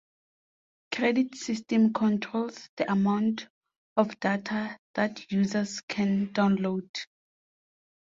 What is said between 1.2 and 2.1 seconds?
system